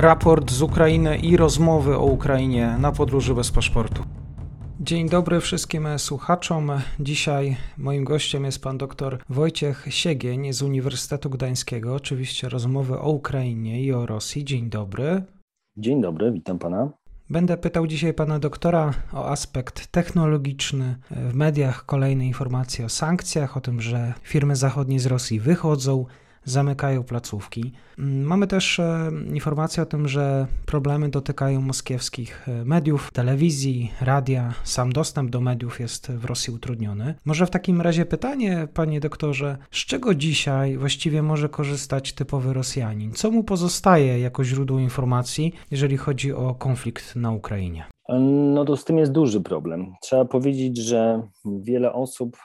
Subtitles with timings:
[0.00, 4.02] raport z Ukrainy i rozmowy o Ukrainie na podróży bez paszportu.
[4.80, 6.70] Dzień dobry wszystkim słuchaczom.
[7.00, 11.94] Dzisiaj moim gościem jest pan dr Wojciech Siegień z Uniwersytetu Gdańskiego.
[11.94, 14.44] Oczywiście rozmowy o Ukrainie i o Rosji.
[14.44, 15.22] Dzień dobry.
[15.76, 16.88] Dzień dobry, witam pana.
[17.30, 20.96] Będę pytał dzisiaj pana doktora o aspekt technologiczny.
[21.10, 26.06] W mediach kolejne informacje o sankcjach, o tym, że firmy zachodnie z Rosji wychodzą
[26.50, 27.72] zamykają placówki.
[27.98, 34.54] Mm, mamy też e, informacje o tym, że problemy dotykają moskiewskich e, mediów, telewizji, radia.
[34.64, 37.14] Sam dostęp do mediów jest w Rosji utrudniony.
[37.24, 43.12] Może w takim razie pytanie, panie doktorze, z czego dzisiaj właściwie może korzystać typowy Rosjanin?
[43.12, 47.84] Co mu pozostaje jako źródło informacji, jeżeli chodzi o konflikt na Ukrainie?
[48.54, 49.94] No to z tym jest duży problem.
[50.02, 52.36] Trzeba powiedzieć, że wiele osób,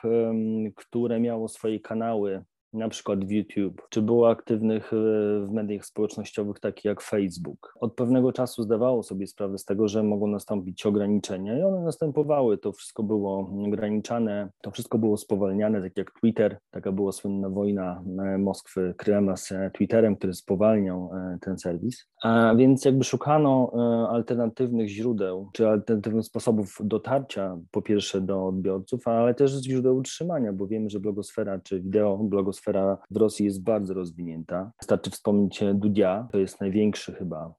[0.75, 4.95] które miało swoje kanały na przykład w YouTube, czy było aktywnych e,
[5.45, 7.73] w mediach społecznościowych takich jak Facebook.
[7.79, 12.57] Od pewnego czasu zdawało sobie sprawę z tego, że mogą nastąpić ograniczenia i one następowały.
[12.57, 16.57] To wszystko było ograniczane, to wszystko było spowalniane, tak jak Twitter.
[16.71, 21.09] Taka była słynna wojna e, Moskwy, Kremla z e, Twitterem, który spowalniał
[21.41, 22.07] ten serwis.
[22.23, 23.71] A więc jakby szukano
[24.09, 30.67] alternatywnych źródeł, czy alternatywnych sposobów dotarcia po pierwsze do odbiorców, ale też źródeł utrzymania, bo
[30.67, 34.71] wiemy, że blogosfera czy wideo, blogosfera sfera w Rosji jest bardzo rozwinięta.
[34.79, 37.53] Wystarczy wspomnieć Dudia, to jest największy chyba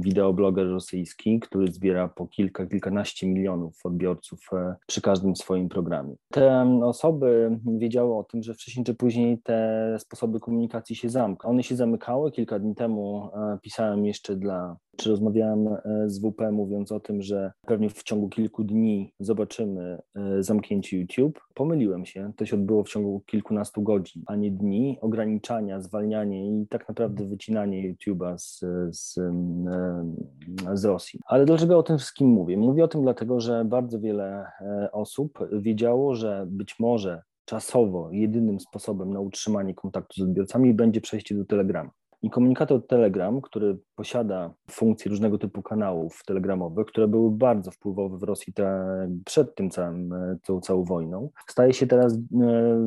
[0.00, 6.14] wideobloger rosyjski, który zbiera po kilka, kilkanaście milionów odbiorców e, przy każdym swoim programie.
[6.30, 11.50] Te osoby wiedziały o tym, że wcześniej czy później te sposoby komunikacji się zamkną.
[11.50, 12.32] One się zamykały.
[12.32, 17.22] Kilka dni temu e, pisałem jeszcze dla czy rozmawiałem e, z WP mówiąc o tym,
[17.22, 19.98] że pewnie w ciągu kilku dni zobaczymy
[20.40, 21.40] zamknięcie YouTube.
[21.54, 26.66] Pomyliłem się, to się odbyło w ciągu kilkunastu godzin, a nie dni, ograniczania, zwalnianie i
[26.66, 31.20] tak naprawdę wycinanie YouTube'a z, z, e, z Rosji.
[31.26, 32.56] Ale dlaczego o tym wszystkim mówię?
[32.56, 34.46] Mówię o tym dlatego, że bardzo wiele
[34.92, 41.34] osób wiedziało, że być może czasowo jedynym sposobem na utrzymanie kontaktu z odbiorcami będzie przejście
[41.34, 41.90] do Telegrama.
[42.22, 48.22] I komunikator Telegram, który posiada funkcje różnego typu kanałów telegramowych, które były bardzo wpływowe w
[48.22, 48.88] Rosji te,
[49.24, 50.14] przed tym całym,
[50.46, 52.18] tą całą wojną, staje się teraz e,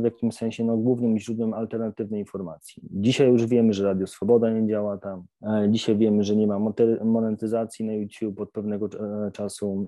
[0.02, 2.84] w jakimś sensie no, głównym źródłem alternatywnej informacji.
[2.92, 5.24] Dzisiaj już wiemy, że Radio Swoboda nie działa tam.
[5.42, 6.60] E, dzisiaj wiemy, że nie ma
[7.04, 9.88] monetyzacji na YouTube od pewnego e, czasu,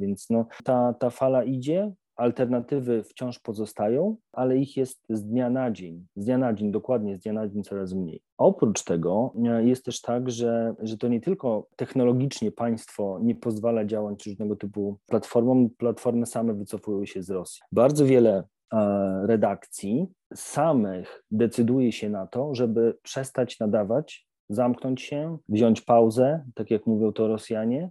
[0.00, 5.70] więc no, ta, ta fala idzie, Alternatywy wciąż pozostają, ale ich jest z dnia na
[5.70, 8.20] dzień, z dnia na dzień, dokładnie z dnia na dzień coraz mniej.
[8.38, 13.84] Oprócz tego e, jest też tak, że, że to nie tylko technologicznie państwo nie pozwala
[13.84, 17.62] działać różnego typu platformom, platformy same wycofują się z Rosji.
[17.72, 25.80] Bardzo wiele e, redakcji samych decyduje się na to, żeby przestać nadawać, zamknąć się, wziąć
[25.80, 27.90] pauzę, tak jak mówią to Rosjanie,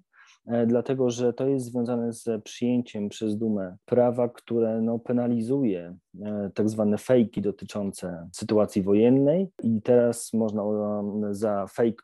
[0.67, 6.69] dlatego że to jest związane z przyjęciem przez Dumę prawa, które no, penalizuje e, tak
[6.69, 9.49] zwane fejki dotyczące sytuacji wojennej.
[9.63, 10.63] I teraz można
[11.31, 12.03] za fake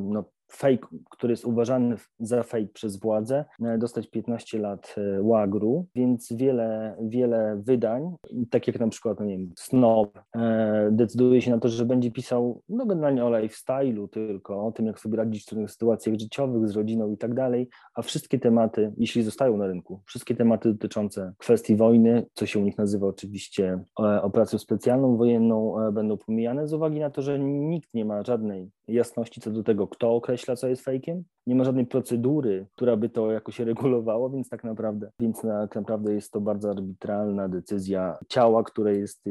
[0.00, 5.86] no, fake, który jest uważany za fake przez władzę, e, dostać 15 lat e, łagru,
[5.94, 8.16] więc wiele, wiele wydań,
[8.50, 12.10] tak jak na przykład, no nie wiem, Snob, e, decyduje się na to, że będzie
[12.10, 16.68] pisał no generalnie o lifestyle'u tylko, o tym, jak sobie radzić w trudnych sytuacjach życiowych,
[16.68, 21.32] z rodziną i tak dalej, a wszystkie tematy, jeśli zostają na rynku, wszystkie tematy dotyczące
[21.38, 23.84] kwestii wojny, co się u nich nazywa oczywiście
[24.22, 29.40] operacją specjalną wojenną, będą pomijane z uwagi na to, że nikt nie ma żadnej jasności
[29.40, 31.24] co do tego, kto określa, co jest fejkiem.
[31.46, 36.14] Nie ma żadnej procedury, która by to jakoś regulowała, więc tak naprawdę, więc tak naprawdę
[36.14, 39.24] jest to bardzo arbitralna decyzja ciała, które jest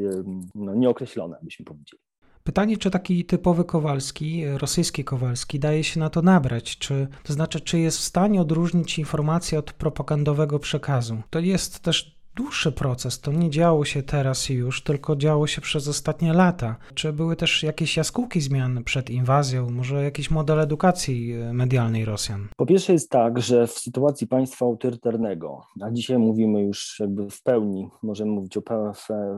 [0.56, 2.02] no, nieokreślone, byśmy powiedzieli.
[2.44, 6.78] Pytanie, czy taki typowy Kowalski, rosyjski Kowalski, daje się na to nabrać?
[6.78, 11.22] Czy, to znaczy, czy jest w stanie odróżnić informację od propagandowego przekazu?
[11.30, 13.22] To jest też dłuższy proces.
[13.22, 16.76] To nie działo się teraz już, tylko działo się przez ostatnie lata.
[16.94, 22.48] Czy były też jakieś jaskółki zmian przed inwazją, może jakiś model edukacji e, medialnej Rosjan?
[22.58, 27.44] Po pierwsze jest tak, że w sytuacji państwa autorytarnego, a dzisiaj mówimy już jakby w
[27.44, 28.62] pełni, możemy mówić o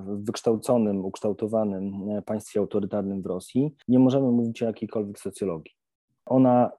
[0.05, 5.73] wykształconym, ukształtowanym e, państwie autorytarnym w Rosji, nie możemy mówić o jakiejkolwiek socjologii
[6.25, 6.71] ona e,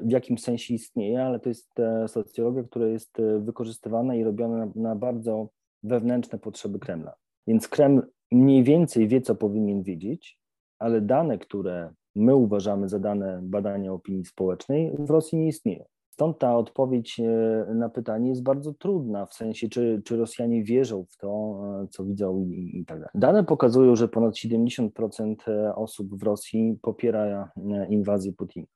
[0.00, 1.74] w jakimś sensie istnieje, ale to jest
[2.06, 5.48] socjologia, która jest wykorzystywana i robiona na bardzo
[5.82, 7.14] wewnętrzne potrzeby Kremla.
[7.46, 8.02] Więc Kreml
[8.32, 10.38] mniej więcej wie, co powinien wiedzieć,
[10.78, 15.84] ale dane, które my uważamy za dane badania opinii społecznej, w Rosji nie istnieją.
[16.10, 21.04] Stąd ta odpowiedź e, na pytanie jest bardzo trudna, w sensie, czy, czy Rosjanie wierzą
[21.10, 23.10] w to, e, co widzą i, i tak dalej.
[23.14, 25.34] Dane pokazują, że ponad 70%
[25.74, 27.50] osób w Rosji popiera
[27.88, 28.66] inwazję Putina.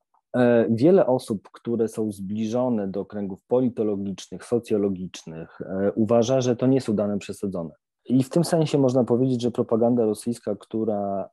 [0.70, 5.58] Wiele osób, które są zbliżone do kręgów politologicznych, socjologicznych,
[5.94, 7.70] uważa, że to nie są dane przesadzone.
[8.04, 11.30] I w tym sensie można powiedzieć, że propaganda rosyjska, która,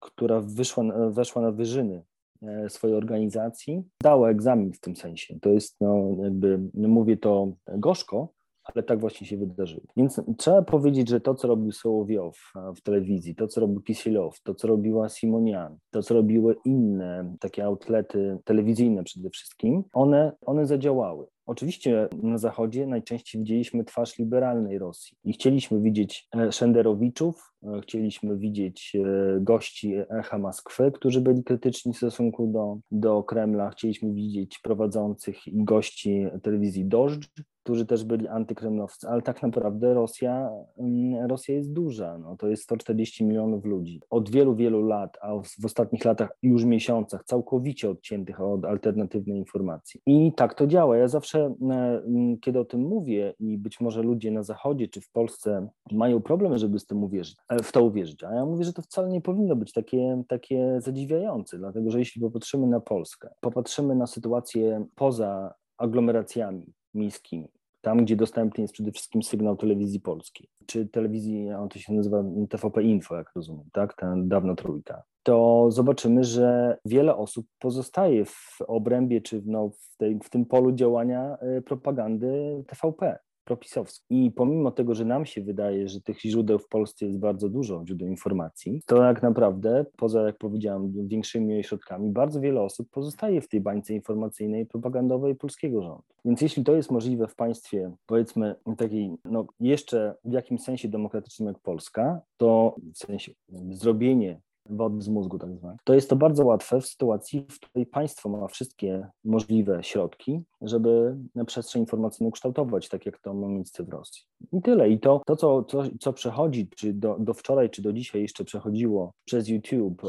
[0.00, 2.02] która wyszła, weszła na wyżyny
[2.42, 5.38] E, swojej organizacji, dało egzamin w tym sensie.
[5.40, 8.28] To jest, no, jakby, mówię to gorzko,
[8.74, 9.82] ale tak właśnie się wydarzyło.
[9.96, 14.54] Więc trzeba powiedzieć, że to, co robił Sołowiow w telewizji, to, co robił Kisielow, to,
[14.54, 21.26] co robiła Simonian, to, co robiły inne takie outlety telewizyjne przede wszystkim, one, one zadziałały.
[21.48, 28.36] Oczywiście na Zachodzie najczęściej widzieliśmy twarz liberalnej Rosji i chcieliśmy widzieć e, Szenderowiczów, e, chcieliśmy
[28.36, 34.58] widzieć e, gości Echa Moskwy, którzy byli krytyczni w stosunku do, do Kremla, chcieliśmy widzieć
[34.62, 37.28] prowadzących i gości telewizji Dożdż,
[37.68, 42.62] którzy też byli antykremlowscy, ale tak naprawdę Rosja, mm, Rosja jest duża, no, to jest
[42.62, 44.00] 140 milionów ludzi.
[44.10, 50.00] Od wielu, wielu lat, a w ostatnich latach już miesiącach całkowicie odciętych od alternatywnej informacji.
[50.06, 50.96] I tak to działa.
[50.96, 51.74] Ja zawsze, e,
[52.06, 56.22] mm, kiedy o tym mówię i być może ludzie na Zachodzie czy w Polsce mają
[56.22, 59.08] problem, żeby z tym uwierzyć, e, w to uwierzyć, a ja mówię, że to wcale
[59.08, 64.86] nie powinno być takie, takie zadziwiające, dlatego że jeśli popatrzymy na Polskę, popatrzymy na sytuację
[64.94, 67.48] poza aglomeracjami miejskimi,
[67.88, 72.24] tam, gdzie dostępny jest przede wszystkim sygnał telewizji polskiej, czy telewizji, on to się nazywa
[72.48, 78.58] TVP Info, jak rozumiem, tak, ta dawna trójka, to zobaczymy, że wiele osób pozostaje w
[78.66, 83.18] obrębie, czy no, w, tej, w tym polu działania y, propagandy TVP
[83.48, 84.26] propisowski.
[84.26, 87.84] I pomimo tego, że nam się wydaje, że tych źródeł w Polsce jest bardzo dużo,
[87.86, 93.48] źródeł informacji, to tak naprawdę, poza, jak powiedziałem, większymi środkami, bardzo wiele osób pozostaje w
[93.48, 96.02] tej bańce informacyjnej, propagandowej polskiego rządu.
[96.24, 101.48] Więc jeśli to jest możliwe w państwie, powiedzmy, takiej, no, jeszcze w jakimś sensie demokratycznym
[101.48, 103.32] jak Polska, to w sensie
[103.70, 105.76] zrobienie wody z mózgu tak zwane.
[105.84, 111.16] To jest to bardzo łatwe w sytuacji, w której państwo ma wszystkie możliwe środki, żeby
[111.46, 114.22] przestrzeń informacyjną kształtować, tak jak to ma miejsce w Rosji.
[114.52, 114.90] I tyle.
[114.90, 118.44] I to, to co, co, co przechodzi, czy do, do wczoraj, czy do dzisiaj jeszcze
[118.44, 120.02] przechodziło przez YouTube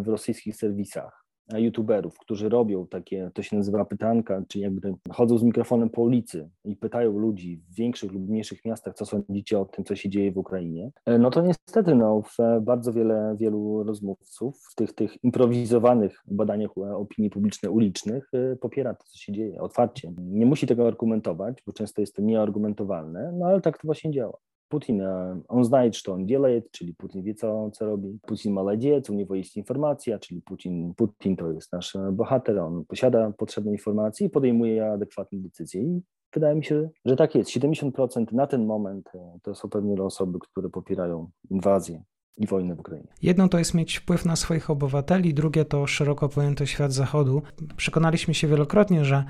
[0.00, 1.24] w rosyjskich serwisach,
[1.58, 6.50] youtuberów, którzy robią takie, to się nazywa pytanka, czy jakby chodzą z mikrofonem po ulicy
[6.64, 10.32] i pytają ludzi w większych lub mniejszych miastach, co sądzicie o tym, co się dzieje
[10.32, 15.24] w Ukrainie, e, no to niestety no, e, bardzo wiele, wielu rozmówców w tych, tych
[15.24, 18.30] improwizowanych badaniach e, opinii publicznej ulicznych
[18.60, 20.12] popiera to, co się dzieje otwarcie.
[20.18, 24.38] Nie musi tego argumentować, bo często jest to nieargumentowalne, no ale tak to właśnie działa.
[24.69, 25.01] Putin,
[25.47, 28.19] on знает, что он делает, czyli Putin wie, co, co robi.
[28.27, 33.31] Putin молодец, u niego jest informacja, czyli Putin, Putin to jest nasz bohater, on posiada
[33.37, 35.81] potrzebne informacje i podejmuje adekwatne decyzje.
[35.81, 36.01] I
[36.33, 37.51] wydaje mi się, że tak jest.
[37.51, 42.03] 70% na ten moment e, to są pewnie osoby, które popierają inwazję
[42.37, 43.07] i wojnę w Ukrainie.
[43.21, 47.41] Jedno to jest mieć wpływ na swoich obywateli, drugie to szeroko pojęty świat zachodu.
[47.77, 49.23] Przekonaliśmy się wielokrotnie, że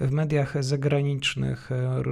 [0.00, 2.02] w mediach zagranicznych e,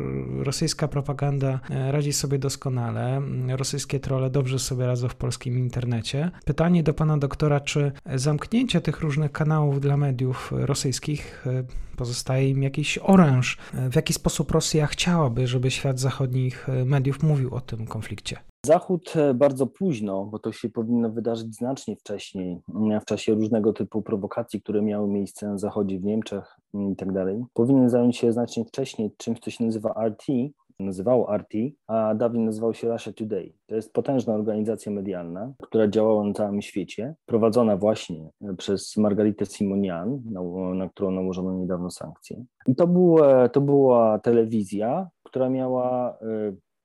[0.44, 3.22] rosyjska propaganda e, radzi sobie doskonale,
[3.56, 6.30] rosyjskie trole dobrze sobie radzą w polskim internecie.
[6.44, 11.64] Pytanie do pana doktora, czy zamknięcie tych różnych kanałów dla mediów rosyjskich e,
[11.96, 13.58] pozostaje im jakiś oręż?
[13.90, 18.36] W jaki sposób Rosja chciałaby, żeby świat zachodnich mediów mówił o tym konflikcie?
[18.66, 22.60] Zachód bardzo późno, bo to się powinno wydarzyć znacznie wcześniej,
[23.02, 27.44] w czasie różnego typu prowokacji, które miały miejsce na Zachodzie, w Niemczech i tak dalej,
[27.54, 30.26] powinien zająć się znacznie wcześniej czymś, co się nazywa RT,
[30.80, 31.54] nazywało RT,
[31.86, 33.52] a dawniej nazywał się Russia Today.
[33.66, 40.22] To jest potężna organizacja medialna, która działała na całym świecie, prowadzona właśnie przez Margaritę Simonian,
[40.24, 40.42] na,
[40.74, 42.44] na którą nałożono niedawno sankcje.
[42.66, 46.16] I to, było, to była telewizja, która miała e,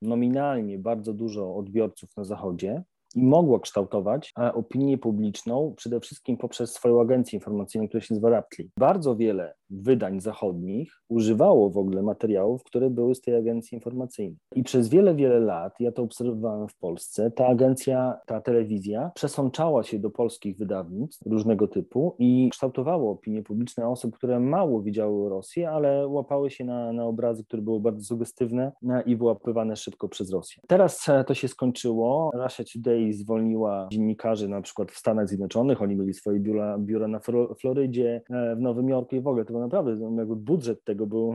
[0.02, 2.84] nominalnie bardzo dużo odbiorców na Zachodzie,
[3.16, 8.70] i mogła kształtować opinię publiczną przede wszystkim poprzez swoją agencję informacyjną, która się nazywa Raptly.
[8.80, 14.38] Bardzo wiele wydań zachodnich używało w ogóle materiałów, które były z tej agencji informacyjnej.
[14.56, 19.84] I przez wiele, wiele lat, ja to obserwowałem w Polsce, ta agencja, ta telewizja przesączała
[19.84, 25.30] się do polskich wydawnictw różnego typu i kształtowało opinię publiczną osób, które mało widziały o
[25.30, 28.72] Rosji, ale łapały się na, na obrazy, które były bardzo sugestywne
[29.06, 30.64] i wyłapywane szybko przez Rosję.
[30.68, 32.32] Teraz e, to się skończyło.
[32.34, 37.20] Russia Today zwolniła dziennikarzy na przykład w Stanach Zjednoczonych, oni mieli swoje biura, biura na
[37.60, 41.08] Florydzie, e, w Nowym Jorku i w ogóle to to naprawdę no, jakby budżet tego
[41.08, 41.34] był,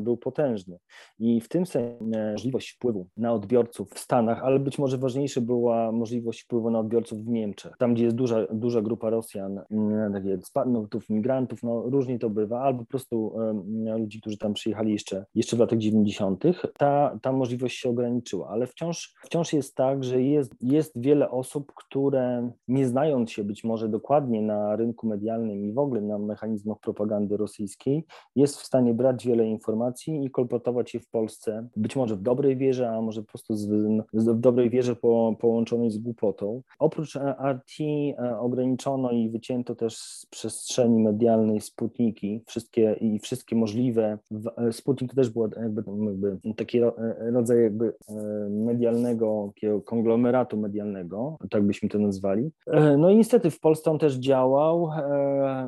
[0.00, 0.78] był potężny.
[1.18, 1.96] I w tym sensie
[2.32, 7.24] możliwość wpływu na odbiorców w Stanach, ale być może ważniejsza była możliwość wpływu na odbiorców
[7.24, 9.60] w Niemczech, tam gdzie jest duża, duża grupa Rosjan,
[10.12, 13.32] takich ekspatriatów, migrantów, no różnie to bywa, albo po prostu
[13.98, 16.44] ludzi, którzy tam przyjechali jeszcze, jeszcze w latach 90.,
[16.78, 21.72] ta, ta możliwość się ograniczyła, ale wciąż, wciąż jest tak, że jest, jest wiele osób,
[21.74, 26.78] które nie znając się być może dokładnie na rynku medialnym i w ogóle na mechanizmach
[26.80, 27.63] propagandy rosyjskiej,
[28.36, 32.56] jest w stanie brać wiele informacji i kolportować je w Polsce, być może w dobrej
[32.56, 33.66] wierze, a może po prostu z,
[34.12, 36.62] w dobrej wierze po, połączonej z głupotą.
[36.78, 43.56] Oprócz e, RT e, ograniczono i wycięto też z przestrzeni medialnej Sputniki, wszystkie i wszystkie
[43.56, 44.18] możliwe,
[44.72, 46.80] Sputnik to też był jakby, jakby taki
[47.32, 48.14] rodzaj jakby e,
[48.50, 52.50] medialnego, takiego konglomeratu medialnego, tak byśmy to nazwali.
[52.98, 54.90] No i niestety w Polsce on też działał,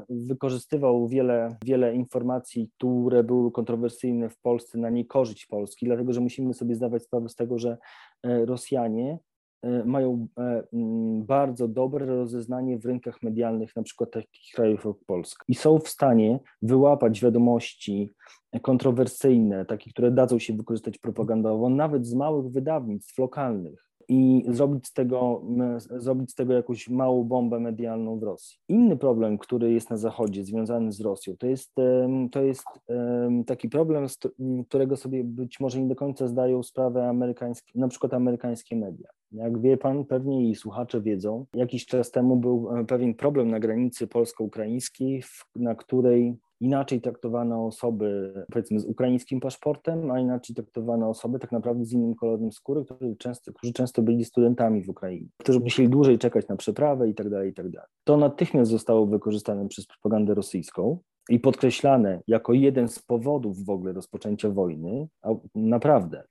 [0.08, 6.54] wykorzystywał wiele, wiele informacji, które były kontrowersyjne w Polsce na niekorzyść Polski, dlatego że musimy
[6.54, 7.78] sobie zdawać sprawę z tego, że
[8.24, 9.18] Rosjanie
[9.66, 10.62] E, mają e,
[11.24, 15.88] bardzo dobre rozeznanie w rynkach medialnych, na przykład takich krajów jak Polska, i są w
[15.88, 18.14] stanie wyłapać wiadomości
[18.62, 24.92] kontrowersyjne, takie, które dadzą się wykorzystać propagandowo, nawet z małych wydawnictw lokalnych i zrobić z
[24.92, 25.42] tego,
[25.76, 28.58] zrobić z tego jakąś małą bombę medialną w Rosji.
[28.68, 31.74] Inny problem, który jest na Zachodzie związany z Rosją, to jest,
[32.32, 32.66] to jest
[33.46, 34.18] taki problem, z
[34.68, 39.08] którego sobie być może nie do końca zdają sprawę amerykańskie, na przykład amerykańskie media.
[39.32, 43.60] Jak wie pan, pewnie i słuchacze wiedzą, jakiś czas temu był e, pewien problem na
[43.60, 45.22] granicy polsko-ukraińskiej,
[45.56, 51.84] na której inaczej traktowano osoby, powiedzmy, z ukraińskim paszportem, a inaczej traktowano osoby tak naprawdę
[51.84, 56.18] z innym kolorem skóry, którzy często, którzy często byli studentami w Ukrainie, którzy musieli dłużej
[56.18, 57.66] czekać na przeprawę i tak dalej, i tak.
[58.04, 60.98] To natychmiast zostało wykorzystane przez propagandę rosyjską
[61.28, 66.24] i podkreślane jako jeden z powodów w ogóle rozpoczęcia wojny, a naprawdę,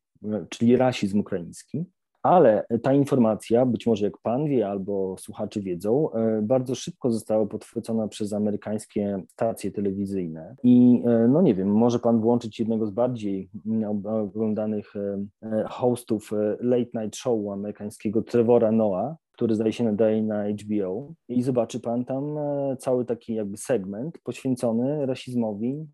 [0.50, 1.86] czyli rasizm ukraiński,
[2.26, 7.46] ale ta informacja, być może jak pan wie albo słuchacze wiedzą, e, bardzo szybko została
[7.46, 10.56] podchwycona przez amerykańskie stacje telewizyjne.
[10.64, 13.50] I e, no nie wiem, może pan włączyć jednego z bardziej
[14.06, 21.14] oglądanych e, hostów late night show amerykańskiego, Trevora Noah, który zdaje się nadaje na HBO
[21.28, 22.36] i zobaczy pan tam
[22.80, 25.86] cały taki jakby segment poświęcony rasizmowi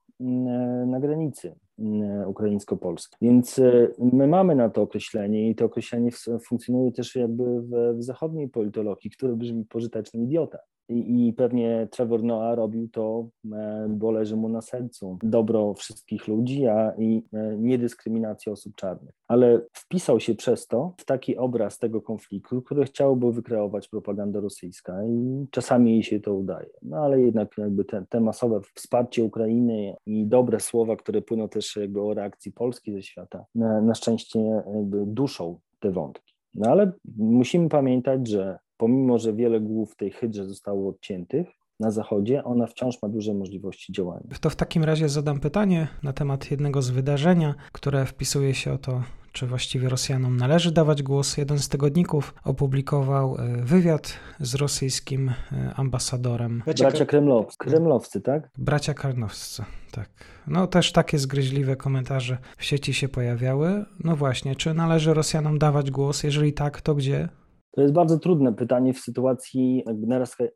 [0.87, 1.55] na granicy.
[1.79, 3.17] E, ukraińsko-polskie.
[3.21, 6.09] Więc e, my mamy na to określenie i to określenie
[6.47, 10.57] funkcjonuje też jakby w, w zachodniej politologii, które brzmi pożyteczny idiota.
[10.89, 16.27] I, I, pewnie Trevor Noah robił to, e, bo leży mu na sercu dobro wszystkich
[16.27, 17.23] ludzi, a i
[17.57, 19.15] niedyskryminacja osób czarnych.
[19.27, 25.03] Ale wpisał się przez to w taki obraz tego konfliktu, który chciałby wykreować propaganda rosyjska
[25.05, 26.69] i czasami jej się to udaje.
[26.81, 31.70] No ale jednak jakby te, te masowe wsparcie Ukrainy i dobre słowa, które płyną też
[31.73, 34.39] też jakby o reakcji Polski ze świata, na, na szczęście
[34.75, 36.33] jakby duszą te wątki.
[36.53, 41.47] No ale musimy pamiętać, że pomimo, że wiele głów tej hydrze zostało odciętych,
[41.79, 44.27] na Zachodzie, ona wciąż ma duże możliwości działania.
[44.41, 48.77] To w takim razie zadam pytanie na temat jednego z wydarzenia, które wpisuje się o
[48.77, 51.37] to czy właściwie Rosjanom należy dawać głos.
[51.37, 56.61] Jeden z tygodników opublikował e, wywiad z rosyjskim e, ambasadorem.
[56.65, 58.49] Bracia, Bracia kremlowscy, kremlowscy, tak?
[58.57, 60.09] Bracia kremlowscy, tak.
[60.47, 63.85] No też takie zgryźliwe komentarze w sieci się pojawiały.
[64.03, 66.23] No właśnie, czy należy Rosjanom dawać głos?
[66.23, 67.29] Jeżeli tak, to gdzie?
[67.71, 69.85] To jest bardzo trudne pytanie w sytuacji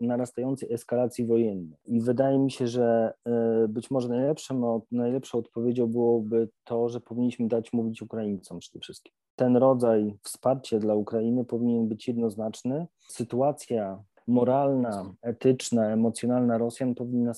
[0.01, 1.77] narastającej eskalacji wojennej.
[1.85, 7.47] I wydaje mi się, że e, być może najlepszą, najlepszą odpowiedzią byłoby to, że powinniśmy
[7.47, 9.13] dać mówić Ukraińcom przede wszystkim.
[9.35, 12.87] Ten rodzaj wsparcia dla Ukrainy powinien być jednoznaczny.
[13.07, 17.31] Sytuacja moralna, etyczna, emocjonalna Rosjan powinna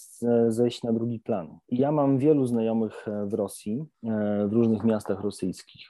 [0.48, 1.58] zejść na drugi plan.
[1.70, 5.88] Ja mam wielu znajomych e, w Rosji, e, w różnych miastach rosyjskich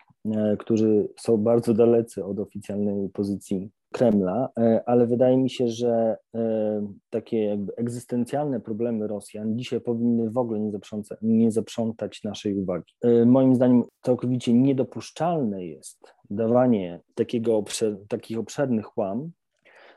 [0.59, 6.87] którzy są bardzo dalecy od oficjalnej pozycji Kremla, e, ale wydaje mi się, że e,
[7.09, 12.93] takie jakby egzystencjalne problemy Rosjan dzisiaj powinny w ogóle nie, zaprzątać, nie zaprzątać naszej uwagi.
[13.01, 17.63] E, moim zdaniem całkowicie niedopuszczalne jest dawanie takiego
[18.07, 19.31] takich obszernych łam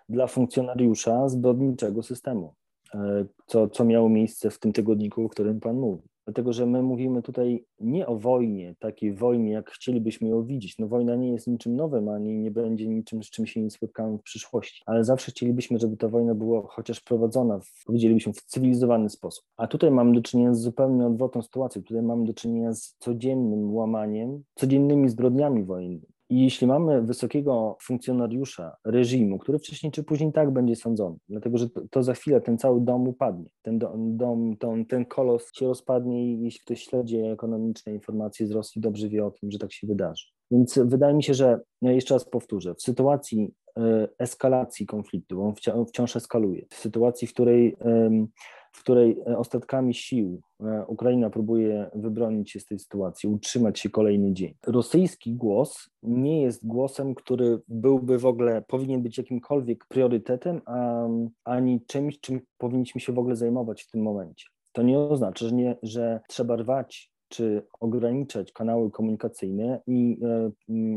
[0.08, 2.54] dla funkcjonariusza zbrodniczego systemu,
[3.46, 7.22] co, co miało miejsce w tym tygodniku, o którym Pan mówi dlatego że my mówimy
[7.22, 10.78] tutaj nie o wojnie, takiej wojnie, jak chcielibyśmy ją widzieć.
[10.78, 14.18] No wojna nie jest niczym nowym, ani nie będzie niczym, z czym się nie spotkamy
[14.18, 19.10] w przyszłości, ale zawsze chcielibyśmy, żeby ta wojna była chociaż prowadzona, w, powiedzielibyśmy, w cywilizowany
[19.10, 19.44] sposób.
[19.56, 21.82] A tutaj mamy do czynienia z zupełnie odwrotną sytuacją.
[21.82, 26.19] Tutaj mamy do czynienia z codziennym łamaniem, codziennymi zbrodniami wojennymi.
[26.30, 31.70] I jeśli mamy wysokiego funkcjonariusza reżimu, który wcześniej czy później tak będzie sądzony, dlatego że
[31.70, 35.66] to, to za chwilę ten cały dom upadnie, ten dom, dom ten, ten kolos się
[35.66, 39.72] rozpadnie i jeśli ktoś śledzi ekonomiczne informacje z Rosji, dobrze wie o tym, że tak
[39.72, 40.26] się wydarzy.
[40.50, 45.86] Więc wydaje mi się, że ja jeszcze raz powtórzę, w sytuacji e, eskalacji konfliktu, on
[45.86, 47.76] wciąż eskaluje, w sytuacji, w której
[48.72, 53.90] w której e, ostatkami sił e, Ukraina próbuje wybronić się z tej sytuacji, utrzymać się
[53.90, 54.54] kolejny dzień.
[54.66, 61.06] Rosyjski głos nie jest głosem, który byłby w ogóle, powinien być jakimkolwiek priorytetem, a,
[61.44, 64.46] ani czymś, czym powinniśmy się w ogóle zajmować w tym momencie.
[64.72, 70.50] To nie oznacza, że, nie, że trzeba rwać czy ograniczać kanały komunikacyjne i e,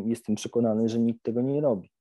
[0.05, 1.92] jestem przekonany, że nikt tego nie robi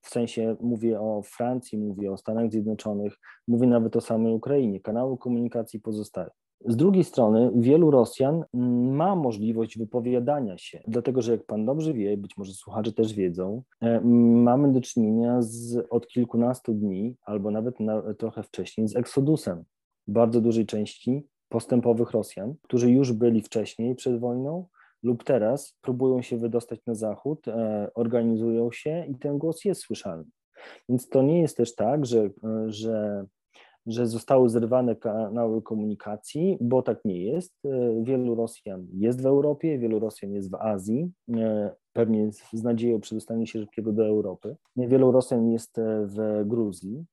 [0.00, 3.12] w sensie mówię o Francji, mówię o Stanach Zjednoczonych,
[3.48, 4.80] mówię nawet o samej Ukrainie.
[4.80, 6.30] Kanały komunikacji pozostają.
[6.66, 8.44] Z drugiej strony, wielu Rosjan
[8.92, 13.62] ma możliwość wypowiadania się, dlatego że jak pan dobrze wie, być może słuchacze też wiedzą,
[13.80, 14.00] e,
[14.44, 19.64] mamy do czynienia z, od kilkunastu dni, albo nawet na, trochę wcześniej, z eksodusem
[20.06, 24.66] bardzo dużej części postępowych Rosjan, którzy już byli wcześniej przed wojną,
[25.02, 30.24] lub teraz próbują się wydostać na zachód, e, organizują się i ten głos jest słyszalny.
[30.88, 32.30] Więc to nie jest też tak, że, e,
[32.66, 33.26] że,
[33.86, 37.54] że zostały zrywane kanały komunikacji, bo tak nie jest.
[37.64, 41.10] E, wielu Rosjan jest w Europie, wielu Rosjan jest w Azji,
[41.92, 44.56] pewnie z nadzieją przedostanie się szybkiego do Europy.
[44.76, 47.04] Wielu Rosjan jest w Gruzji,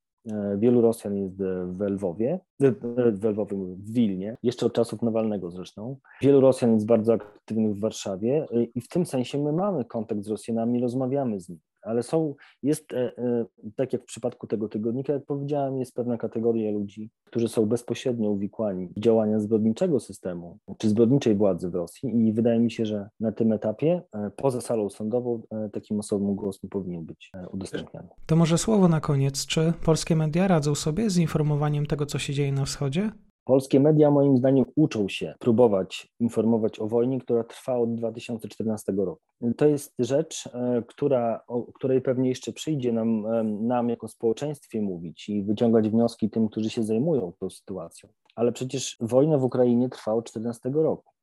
[0.58, 5.98] wielu Rosjan jest w Lwowie, w Lwowie, w Wilnie, jeszcze od czasów Nawalnego zresztą.
[6.22, 10.24] Wielu Rosjan jest bardzo aktywnych w Warszawie e, i w tym sensie my mamy kontakt
[10.24, 14.70] z Rosjanami, rozmawiamy z nimi ale są, jest, e, e, tak jak w przypadku tego
[14.70, 20.58] tygodnika, jak powiedziałem, jest pewna kategoria ludzi, którzy są bezpośrednio uwikłani w działania zbrodniczego systemu
[20.78, 24.62] czy zbrodniczej władzy w Rosji i wydaje mi się, że na tym etapie, e, poza
[24.62, 25.42] salą sądową,
[25.74, 28.08] takim osobom głos nie powinien być udostępniany.
[28.26, 29.46] To może słowo na koniec.
[29.46, 33.12] Czy polskie media radzą sobie z informowaniem tego, co się dzieje na wschodzie?
[33.46, 39.22] Polskie media moim zdaniem uczą się próbować informować o wojnie, która trwa od 2014 roku.
[39.58, 44.82] To jest rzecz, e, która, o której pewnie jeszcze przyjdzie nam, e, nam jako społeczeństwie
[44.82, 48.10] mówić i wyciągać wnioski tym, którzy się zajmują tą sytuacją.
[48.36, 51.15] Ale przecież wojna w Ukrainie trwa od 2014 roku.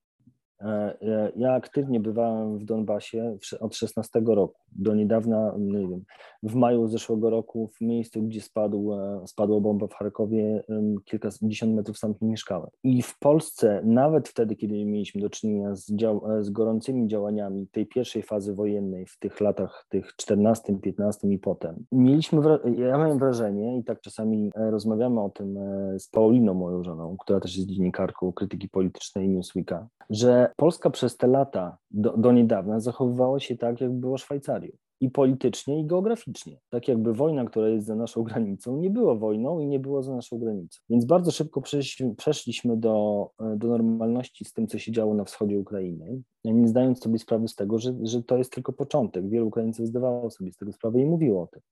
[0.62, 4.60] E, e, ja aktywnie bywałem w Donbasie od 16 roku.
[4.72, 6.04] Do niedawna, nie wiem,
[6.42, 10.62] w maju zeszłego roku, w miejscu, gdzie spadł, e, spadła bomba w Charkowie,
[11.04, 12.70] kilkadziesiąt metrów stamtąd mieszkałem.
[12.84, 17.86] I w Polsce, nawet wtedy, kiedy mieliśmy do czynienia z, dział, z gorącymi działaniami tej
[17.86, 23.78] pierwszej fazy wojennej, w tych latach, tych 14, 15 i potem, mieliśmy, ja miałem wrażenie,
[23.78, 25.58] i tak czasami rozmawiamy o tym
[25.98, 31.26] z Pauliną, moją żoną, która też jest dziennikarką krytyki politycznej Newsweeka, że Polska przez te
[31.26, 34.70] lata do, do niedawna zachowywała się tak, jakby była Szwajcarią.
[35.00, 36.58] I politycznie, i geograficznie.
[36.70, 40.14] Tak jakby wojna, która jest za naszą granicą, nie była wojną i nie była za
[40.14, 40.80] naszą granicą.
[40.90, 45.58] Więc bardzo szybko przeszliśmy, przeszliśmy do, do normalności z tym, co się działo na wschodzie
[45.58, 49.28] Ukrainy, nie zdając sobie sprawy z tego, że, że to jest tylko początek.
[49.28, 51.62] Wielu Ukraińców zdawało sobie z tego sprawę i mówiło o tym.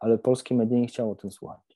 [0.00, 1.73] Ale polskie media nie chciało o tym słuchać.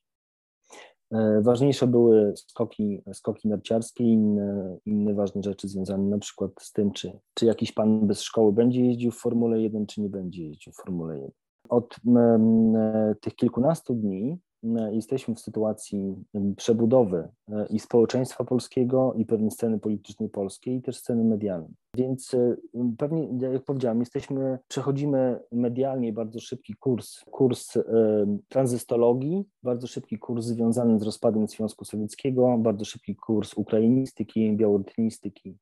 [1.12, 6.72] E, ważniejsze były skoki, skoki narciarskie i inne, inne ważne rzeczy związane na przykład z
[6.72, 10.46] tym, czy, czy jakiś pan bez szkoły będzie jeździł w Formule 1, czy nie będzie
[10.46, 11.30] jeździł w Formule 1.
[11.68, 14.38] Od e, tych kilkunastu dni
[14.92, 16.16] jesteśmy w sytuacji
[16.56, 21.70] przebudowy e, i społeczeństwa polskiego, i pewnej sceny politycznej polskiej, i też sceny medialnej.
[21.96, 22.56] Więc e,
[22.98, 27.78] pewnie, jak powiedziałem, jesteśmy, przechodzimy medialnie bardzo szybki kurs, kurs
[28.48, 35.58] tranzystologii, bardzo szybki kurs związany z rozpadem Związku Sowieckiego, bardzo szybki kurs ukrainistyki, białorutynistyki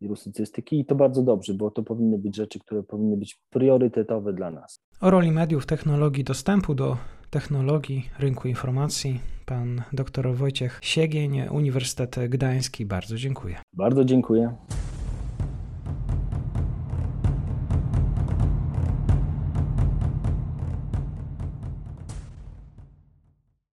[0.00, 4.32] i rusycystyki i to bardzo dobrze, bo to powinny być rzeczy, które powinny być priorytetowe
[4.32, 4.80] dla nas.
[5.00, 6.96] O roli mediów, technologii, dostępu do
[7.30, 12.86] technologii, rynku informacji, pan dr Wojciech Siegień, Uniwersytet Gdański.
[12.86, 13.56] Bardzo dziękuję.
[13.72, 14.54] Bardzo dziękuję.